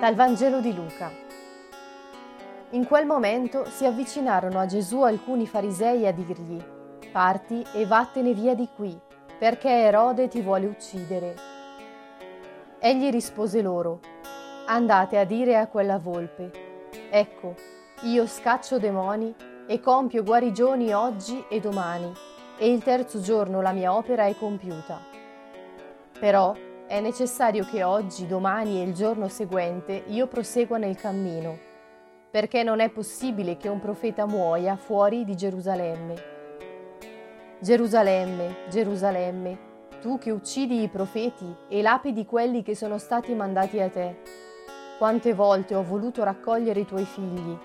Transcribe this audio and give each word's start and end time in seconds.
Dal 0.00 0.14
Vangelo 0.14 0.62
di 0.62 0.74
Luca. 0.74 1.12
In 2.70 2.86
quel 2.86 3.04
momento 3.04 3.66
si 3.66 3.84
avvicinarono 3.84 4.58
a 4.58 4.64
Gesù 4.64 5.02
alcuni 5.02 5.46
farisei 5.46 6.06
a 6.06 6.10
dirgli, 6.10 6.58
Parti 7.12 7.62
e 7.74 7.84
vattene 7.84 8.32
via 8.32 8.54
di 8.54 8.66
qui, 8.74 8.98
perché 9.38 9.68
Erode 9.68 10.28
ti 10.28 10.40
vuole 10.40 10.64
uccidere. 10.64 11.34
Egli 12.78 13.10
rispose 13.10 13.60
loro, 13.60 14.00
Andate 14.68 15.18
a 15.18 15.24
dire 15.24 15.58
a 15.58 15.66
quella 15.66 15.98
volpe, 15.98 16.50
Ecco, 17.10 17.54
io 18.04 18.26
scaccio 18.26 18.78
demoni 18.78 19.34
e 19.66 19.80
compio 19.80 20.22
guarigioni 20.22 20.94
oggi 20.94 21.44
e 21.50 21.60
domani, 21.60 22.10
e 22.56 22.72
il 22.72 22.82
terzo 22.82 23.20
giorno 23.20 23.60
la 23.60 23.72
mia 23.72 23.94
opera 23.94 24.24
è 24.24 24.34
compiuta. 24.34 24.98
Però 26.18 26.54
è 26.90 26.98
necessario 26.98 27.64
che 27.64 27.84
oggi, 27.84 28.26
domani 28.26 28.80
e 28.80 28.82
il 28.82 28.94
giorno 28.94 29.28
seguente 29.28 30.02
io 30.08 30.26
prosegua 30.26 30.76
nel 30.76 30.96
cammino, 30.96 31.56
perché 32.32 32.64
non 32.64 32.80
è 32.80 32.88
possibile 32.88 33.56
che 33.56 33.68
un 33.68 33.78
profeta 33.78 34.26
muoia 34.26 34.74
fuori 34.74 35.24
di 35.24 35.36
Gerusalemme. 35.36 36.14
Gerusalemme, 37.60 38.56
Gerusalemme, 38.68 39.58
tu 40.00 40.18
che 40.18 40.32
uccidi 40.32 40.82
i 40.82 40.88
profeti 40.88 41.46
e 41.68 41.80
lapidi 41.80 42.26
quelli 42.26 42.64
che 42.64 42.74
sono 42.74 42.98
stati 42.98 43.32
mandati 43.34 43.78
a 43.78 43.88
te. 43.88 44.22
Quante 44.98 45.32
volte 45.32 45.76
ho 45.76 45.84
voluto 45.84 46.24
raccogliere 46.24 46.80
i 46.80 46.86
tuoi 46.86 47.04
figli, 47.04 47.56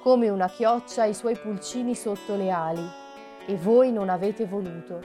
come 0.00 0.28
una 0.28 0.48
chioccia 0.48 1.06
i 1.06 1.14
suoi 1.14 1.36
pulcini 1.36 1.96
sotto 1.96 2.36
le 2.36 2.50
ali, 2.50 2.88
e 3.46 3.56
voi 3.56 3.90
non 3.90 4.08
avete 4.08 4.46
voluto. 4.46 5.02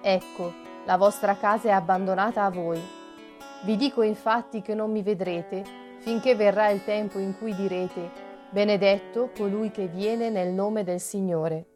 Ecco, 0.00 0.63
la 0.86 0.96
vostra 0.96 1.36
casa 1.36 1.68
è 1.68 1.72
abbandonata 1.72 2.44
a 2.44 2.50
voi. 2.50 2.80
Vi 3.64 3.76
dico 3.76 4.02
infatti 4.02 4.60
che 4.60 4.74
non 4.74 4.90
mi 4.90 5.02
vedrete 5.02 5.64
finché 6.00 6.34
verrà 6.34 6.68
il 6.68 6.84
tempo 6.84 7.18
in 7.18 7.36
cui 7.38 7.54
direte, 7.54 8.10
benedetto 8.50 9.30
colui 9.34 9.70
che 9.70 9.86
viene 9.88 10.28
nel 10.28 10.52
nome 10.52 10.84
del 10.84 11.00
Signore. 11.00 11.73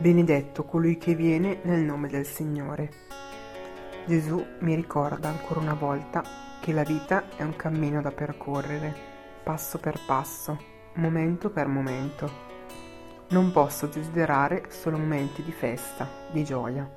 Benedetto 0.00 0.64
colui 0.64 0.96
che 0.96 1.14
viene 1.14 1.58
nel 1.64 1.80
nome 1.80 2.08
del 2.08 2.24
Signore. 2.24 2.90
Gesù 4.06 4.42
mi 4.60 4.74
ricorda 4.74 5.28
ancora 5.28 5.60
una 5.60 5.74
volta 5.74 6.24
che 6.58 6.72
la 6.72 6.84
vita 6.84 7.28
è 7.36 7.42
un 7.42 7.54
cammino 7.54 8.00
da 8.00 8.10
percorrere, 8.10 8.94
passo 9.42 9.76
per 9.76 10.00
passo, 10.06 10.58
momento 10.94 11.50
per 11.50 11.66
momento. 11.66 12.30
Non 13.28 13.52
posso 13.52 13.88
desiderare 13.88 14.70
solo 14.70 14.96
momenti 14.96 15.42
di 15.42 15.52
festa, 15.52 16.08
di 16.32 16.44
gioia. 16.44 16.90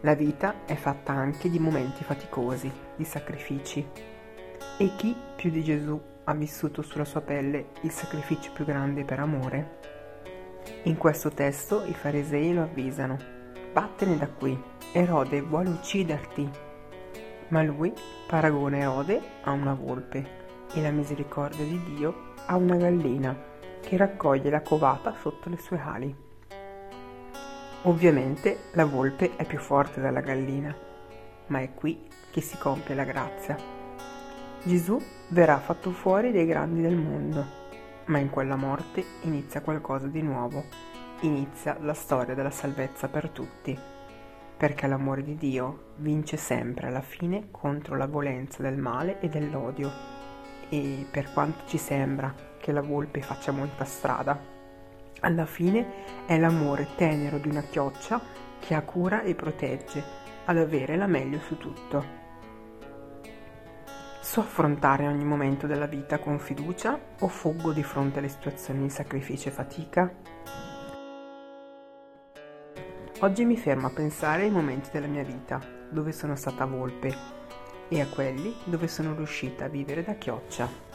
La 0.00 0.14
vita 0.14 0.64
è 0.64 0.74
fatta 0.74 1.12
anche 1.12 1.48
di 1.48 1.60
momenti 1.60 2.02
faticosi, 2.02 2.68
di 2.96 3.04
sacrifici. 3.04 3.86
E 4.76 4.90
chi 4.96 5.14
più 5.36 5.50
di 5.50 5.62
Gesù 5.62 6.00
ha 6.24 6.34
vissuto 6.34 6.82
sulla 6.82 7.04
sua 7.04 7.20
pelle 7.20 7.66
il 7.82 7.92
sacrificio 7.92 8.50
più 8.50 8.64
grande 8.64 9.04
per 9.04 9.20
amore? 9.20 9.87
In 10.84 10.96
questo 10.96 11.30
testo 11.30 11.84
i 11.84 11.92
farisei 11.92 12.54
lo 12.54 12.62
avvisano. 12.62 13.18
Vattene 13.72 14.16
da 14.16 14.28
qui, 14.28 14.56
Erode 14.92 15.42
vuole 15.42 15.70
ucciderti. 15.70 16.48
Ma 17.48 17.62
lui 17.62 17.92
paragona 18.26 18.78
Erode 18.78 19.20
a 19.42 19.50
una 19.50 19.74
volpe 19.74 20.46
e 20.72 20.80
la 20.80 20.90
misericordia 20.90 21.64
di 21.64 21.82
Dio 21.82 22.34
a 22.46 22.56
una 22.56 22.76
gallina 22.76 23.36
che 23.80 23.96
raccoglie 23.96 24.50
la 24.50 24.62
covata 24.62 25.14
sotto 25.20 25.48
le 25.48 25.58
sue 25.58 25.80
ali. 25.80 26.14
Ovviamente 27.82 28.58
la 28.72 28.84
volpe 28.84 29.34
è 29.36 29.44
più 29.44 29.58
forte 29.58 30.00
della 30.00 30.20
gallina, 30.20 30.74
ma 31.46 31.60
è 31.60 31.74
qui 31.74 32.06
che 32.30 32.40
si 32.40 32.56
compie 32.56 32.94
la 32.94 33.04
grazia. 33.04 33.56
Gesù 34.62 35.00
verrà 35.28 35.58
fatto 35.58 35.90
fuori 35.90 36.32
dai 36.32 36.46
grandi 36.46 36.82
del 36.82 36.96
mondo 36.96 37.66
ma 38.08 38.18
in 38.18 38.30
quella 38.30 38.56
morte 38.56 39.04
inizia 39.22 39.60
qualcosa 39.60 40.06
di 40.06 40.22
nuovo, 40.22 40.64
inizia 41.20 41.76
la 41.80 41.94
storia 41.94 42.34
della 42.34 42.50
salvezza 42.50 43.08
per 43.08 43.30
tutti, 43.30 43.78
perché 44.56 44.86
l'amore 44.86 45.22
di 45.22 45.36
Dio 45.36 45.92
vince 45.96 46.36
sempre 46.36 46.88
alla 46.88 47.00
fine 47.00 47.48
contro 47.50 47.96
la 47.96 48.06
violenza 48.06 48.62
del 48.62 48.76
male 48.76 49.20
e 49.20 49.28
dell'odio. 49.28 49.90
E 50.68 51.06
per 51.10 51.32
quanto 51.32 51.64
ci 51.66 51.78
sembra 51.78 52.34
che 52.58 52.72
la 52.72 52.82
volpe 52.82 53.22
faccia 53.22 53.52
molta 53.52 53.84
strada, 53.84 54.38
alla 55.20 55.46
fine 55.46 56.26
è 56.26 56.38
l'amore 56.38 56.88
tenero 56.96 57.38
di 57.38 57.48
una 57.48 57.62
chioccia 57.62 58.20
che 58.58 58.74
ha 58.74 58.82
cura 58.82 59.22
e 59.22 59.34
protegge 59.34 60.02
ad 60.44 60.58
avere 60.58 60.96
la 60.96 61.06
meglio 61.06 61.40
su 61.40 61.56
tutto. 61.56 62.27
So 64.28 64.40
affrontare 64.40 65.06
ogni 65.06 65.24
momento 65.24 65.66
della 65.66 65.86
vita 65.86 66.18
con 66.18 66.38
fiducia 66.38 67.00
o 67.20 67.28
fuggo 67.28 67.72
di 67.72 67.82
fronte 67.82 68.18
alle 68.18 68.28
situazioni 68.28 68.82
di 68.82 68.90
sacrificio 68.90 69.48
e 69.48 69.52
fatica? 69.52 70.14
Oggi 73.20 73.46
mi 73.46 73.56
fermo 73.56 73.86
a 73.86 73.90
pensare 73.90 74.42
ai 74.42 74.50
momenti 74.50 74.90
della 74.92 75.06
mia 75.06 75.24
vita 75.24 75.58
dove 75.88 76.12
sono 76.12 76.36
stata 76.36 76.66
volpe 76.66 77.16
e 77.88 78.02
a 78.02 78.06
quelli 78.06 78.54
dove 78.64 78.86
sono 78.86 79.14
riuscita 79.14 79.64
a 79.64 79.68
vivere 79.68 80.04
da 80.04 80.16
chioccia. 80.16 80.87